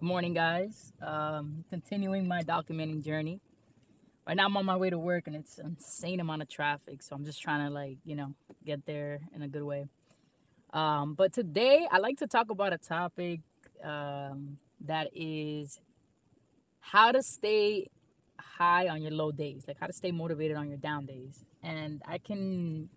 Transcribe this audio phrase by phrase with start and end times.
[0.00, 0.92] Morning, guys.
[1.02, 3.40] Um, continuing my documenting journey.
[4.28, 7.02] Right now, I'm on my way to work, and it's insane amount of traffic.
[7.02, 8.32] So I'm just trying to like, you know,
[8.64, 9.88] get there in a good way.
[10.72, 13.40] Um, but today, I like to talk about a topic
[13.82, 15.80] um, that is
[16.78, 17.88] how to stay
[18.38, 21.44] high on your low days, like how to stay motivated on your down days.
[21.64, 22.88] And I can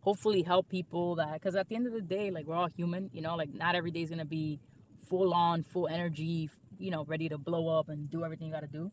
[0.00, 3.10] hopefully help people that, because at the end of the day, like we're all human,
[3.12, 4.60] you know, like not every day is gonna be
[5.06, 8.60] full on, full energy, you know, ready to blow up and do everything you got
[8.60, 8.90] to do.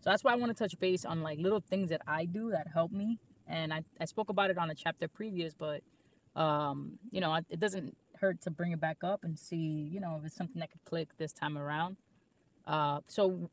[0.00, 2.50] So that's why I want to touch base on like little things that I do
[2.50, 3.18] that help me.
[3.46, 5.80] And I, I spoke about it on a chapter previous, but,
[6.36, 10.16] um, you know, it doesn't hurt to bring it back up and see, you know,
[10.18, 11.96] if it's something that could click this time around.
[12.66, 13.50] Uh, so,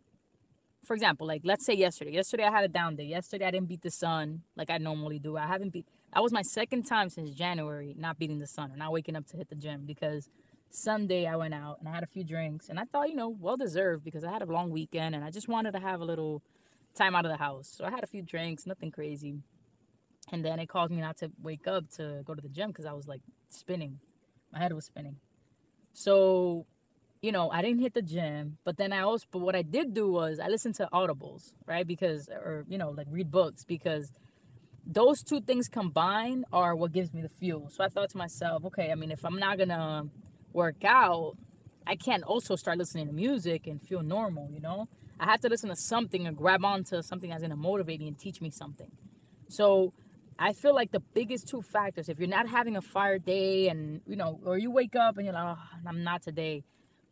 [0.84, 2.12] for example, like let's say yesterday.
[2.12, 3.06] Yesterday I had a down day.
[3.06, 5.38] Yesterday I didn't beat the sun like I normally do.
[5.38, 5.88] I haven't beat.
[6.14, 9.26] That was my second time since January not beating the sun or not waking up
[9.28, 10.30] to hit the gym because
[10.70, 13.30] Sunday I went out and I had a few drinks and I thought, you know,
[13.30, 16.06] well deserved because I had a long weekend and I just wanted to have a
[16.06, 16.42] little
[16.96, 17.68] time out of the house.
[17.76, 19.36] So I had a few drinks, nothing crazy.
[20.32, 22.86] And then it caused me not to wake up to go to the gym because
[22.86, 24.00] I was like spinning.
[24.52, 25.18] My head was spinning.
[25.94, 26.66] So,
[27.22, 29.94] you know, I didn't hit the gym, but then I also, but what I did
[29.94, 31.86] do was I listened to audibles, right?
[31.86, 34.12] Because, or, you know, like read books because
[34.86, 37.70] those two things combined are what gives me the fuel.
[37.70, 40.04] So I thought to myself, okay, I mean, if I'm not gonna
[40.56, 41.36] work out,
[41.86, 44.88] I can't also start listening to music and feel normal, you know?
[45.20, 48.18] I have to listen to something and grab onto something that's gonna motivate me and
[48.18, 48.90] teach me something.
[49.48, 49.94] So
[50.40, 54.02] I feel like the biggest two factors, if you're not having a fire day and
[54.08, 56.64] you know, or you wake up and you're like, oh, I'm not today.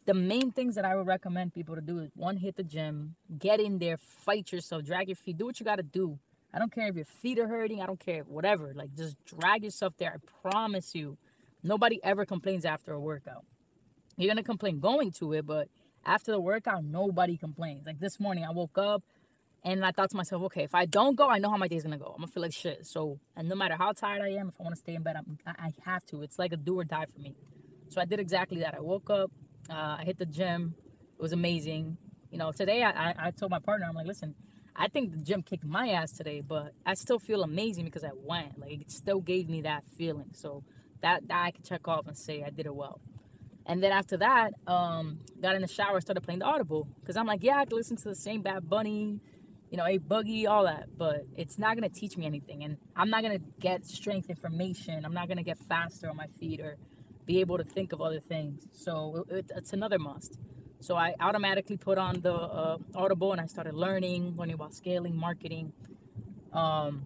[0.05, 3.16] The main things that I would recommend people to do is one, hit the gym,
[3.39, 6.17] get in there, fight yourself, drag your feet, do what you gotta do.
[6.53, 8.73] I don't care if your feet are hurting, I don't care, whatever.
[8.75, 10.19] Like just drag yourself there.
[10.19, 11.17] I promise you,
[11.64, 13.45] Nobody ever complains after a workout.
[14.17, 15.70] You're gonna complain going to it, but
[16.05, 17.86] after the workout, nobody complains.
[17.86, 19.02] Like this morning, I woke up
[19.64, 21.83] and I thought to myself, okay, if I don't go, I know how my day's
[21.83, 22.08] gonna go.
[22.08, 22.86] I'm gonna feel like shit.
[22.86, 25.15] So, and no matter how tired I am, if I want to stay in bed,
[25.15, 26.21] I'm, I have to.
[26.21, 27.36] It's like a do or die for me.
[27.88, 28.76] So I did exactly that.
[28.76, 29.32] I woke up,
[29.70, 30.76] uh, I hit the gym.
[31.17, 31.98] It was amazing.
[32.30, 34.36] You know, today I, I, I told my partner, I'm like, listen,
[34.76, 38.11] I think the gym kicked my ass today, but I still feel amazing because I
[38.14, 38.59] went.
[38.59, 40.32] Like it still gave me that feeling.
[40.33, 40.64] So
[41.03, 42.99] that, that I can check off and say I did it well.
[43.65, 47.27] And then after that, um, got in the shower, started playing the Audible because I'm
[47.27, 49.19] like, yeah, I can listen to the same Bad Bunny,
[49.69, 53.09] you know, a buggy, all that, but it's not gonna teach me anything, and I'm
[53.09, 55.05] not gonna get strength information.
[55.05, 56.77] I'm not gonna get faster on my feet or
[57.25, 58.67] be able to think of other things.
[58.73, 60.39] So it, it's another must.
[60.81, 65.15] So I automatically put on the uh, Audible and I started learning, learning about scaling,
[65.15, 65.71] marketing.
[66.52, 67.05] Um,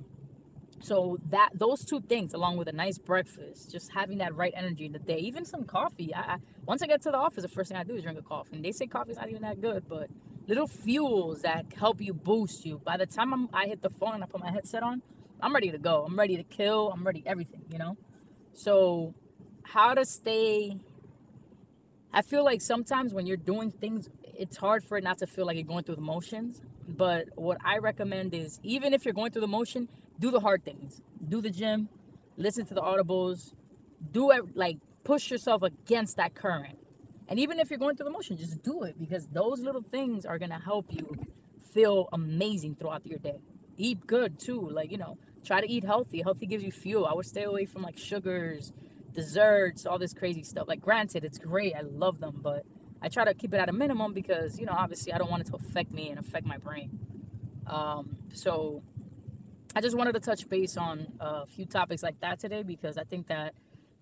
[0.82, 4.86] so that those two things along with a nice breakfast just having that right energy
[4.86, 6.14] in the day even some coffee.
[6.14, 8.20] I, I, once i get to the office the first thing i do is drink
[8.20, 8.56] a coffee.
[8.56, 10.10] And they say coffee's not even that good but
[10.48, 12.80] little fuels that help you boost you.
[12.86, 15.02] By the time I'm, i hit the phone and i put my headset on
[15.42, 16.06] i'm ready to go.
[16.08, 16.92] I'm ready to kill.
[16.92, 17.98] I'm ready everything you know?
[18.54, 19.14] So
[19.64, 20.78] how to stay
[22.14, 25.46] i feel like sometimes when you're doing things it's hard for it not to feel
[25.46, 29.32] like you're going through the motions but what i recommend is even if you're going
[29.32, 29.88] through the motion
[30.20, 31.02] do the hard things.
[31.28, 31.90] Do the gym,
[32.38, 33.54] listen to the audibles,
[34.12, 36.78] do it like push yourself against that current.
[37.28, 40.26] And even if you're going through the motion, just do it because those little things
[40.26, 41.16] are gonna help you
[41.74, 43.40] feel amazing throughout your day.
[43.78, 46.22] Eat good too, like you know, try to eat healthy.
[46.22, 47.06] Healthy gives you fuel.
[47.06, 48.72] I would stay away from like sugars,
[49.14, 50.68] desserts, all this crazy stuff.
[50.68, 52.66] Like granted, it's great, I love them, but
[53.02, 55.42] I try to keep it at a minimum because you know, obviously, I don't want
[55.42, 57.00] it to affect me and affect my brain.
[57.68, 58.82] Um, so
[59.76, 63.04] I just wanted to touch base on a few topics like that today because I
[63.04, 63.54] think that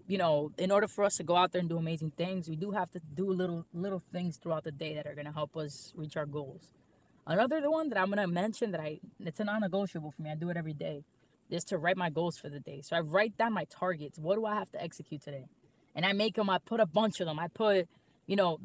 [0.07, 2.55] you know, in order for us to go out there and do amazing things, we
[2.55, 5.57] do have to do little little things throughout the day that are going to help
[5.57, 6.73] us reach our goals.
[7.27, 10.29] Another one that I'm going to mention that I it's a non-negotiable for me.
[10.29, 11.03] I do it every day.
[11.49, 12.81] Is to write my goals for the day.
[12.81, 14.17] So I write down my targets.
[14.17, 15.45] What do I have to execute today?
[15.95, 16.49] And I make them.
[16.49, 17.37] I put a bunch of them.
[17.39, 17.87] I put
[18.27, 18.59] you know,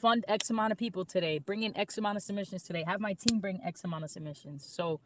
[0.00, 3.14] fund X amount of people today, bring in X amount of submissions today, have my
[3.14, 4.64] team bring X amount of submissions.
[4.64, 5.00] So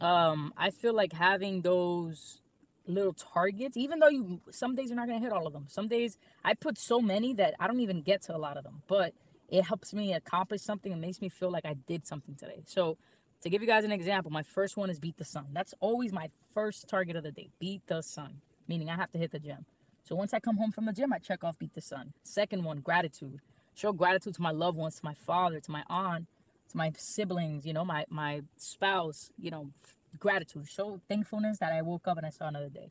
[0.00, 2.40] um, I feel like having those
[2.86, 5.66] little targets, even though you some days you're not gonna hit all of them.
[5.68, 8.64] Some days I put so many that I don't even get to a lot of
[8.64, 9.14] them, but
[9.48, 12.62] it helps me accomplish something and makes me feel like I did something today.
[12.66, 12.96] So
[13.42, 15.46] to give you guys an example, my first one is beat the sun.
[15.52, 17.50] That's always my first target of the day.
[17.58, 19.66] Beat the sun, meaning I have to hit the gym.
[20.04, 22.12] So once I come home from the gym, I check off beat the sun.
[22.24, 23.40] Second one, gratitude.
[23.74, 26.26] Show gratitude to my loved ones, to my father, to my aunt,
[26.70, 29.70] to my siblings, you know, my my spouse, you know,
[30.18, 32.90] gratitude, show thankfulness that I woke up and I saw another day.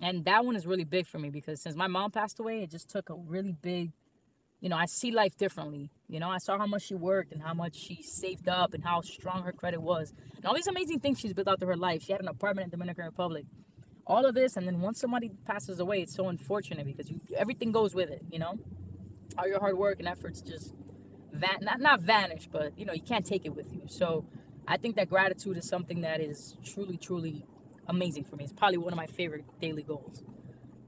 [0.00, 2.70] And that one is really big for me because since my mom passed away, it
[2.70, 3.92] just took a really big,
[4.60, 5.90] you know, I see life differently.
[6.08, 8.84] You know, I saw how much she worked and how much she saved up and
[8.84, 10.12] how strong her credit was.
[10.36, 12.02] And all these amazing things she's built out through her life.
[12.02, 13.44] She had an apartment in Dominican Republic.
[14.06, 17.72] All of this, and then once somebody passes away, it's so unfortunate because you, everything
[17.72, 18.58] goes with it, you know?
[19.36, 20.74] All your hard work and efforts just
[21.32, 23.82] van- not not vanish, but you know, you can't take it with you.
[23.86, 24.24] So
[24.66, 27.44] I think that gratitude is something that is truly, truly
[27.88, 28.44] amazing for me.
[28.44, 30.22] It's probably one of my favorite daily goals.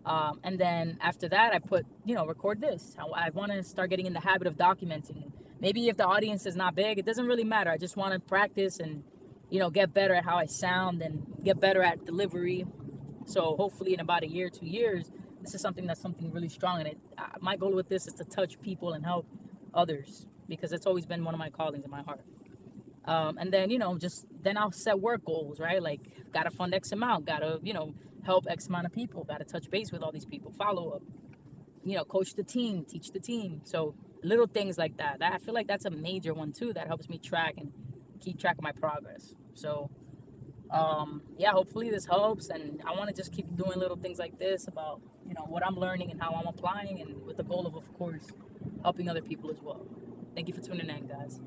[0.06, 2.96] Um, and then after that, I put, you know, record this.
[2.98, 5.32] I, I want to start getting in the habit of documenting.
[5.60, 7.70] Maybe if the audience is not big, it doesn't really matter.
[7.70, 9.02] I just want to practice and,
[9.50, 12.64] you know, get better at how I sound and get better at delivery.
[13.28, 16.80] So hopefully, in about a year, two years, this is something that's something really strong.
[16.80, 16.98] And it,
[17.40, 19.26] my goal with this is to touch people and help
[19.74, 22.24] others because it's always been one of my callings in my heart.
[23.04, 25.82] Um, and then, you know, just then I'll set work goals, right?
[25.82, 26.00] Like,
[26.32, 27.94] gotta fund X amount, gotta, you know,
[28.24, 31.02] help X amount of people, gotta touch base with all these people, follow up,
[31.84, 33.60] you know, coach the team, teach the team.
[33.64, 35.18] So little things like that.
[35.18, 37.72] that I feel like that's a major one too that helps me track and
[38.20, 39.34] keep track of my progress.
[39.54, 39.90] So,
[40.70, 42.48] um, yeah, hopefully this helps.
[42.48, 45.66] And I want to just keep doing little things like this about, you know, what
[45.66, 48.26] I'm learning and how I'm applying, and with the goal of, of course,
[48.82, 49.86] helping other people as well.
[50.34, 51.40] Thank you for tuning in, guys.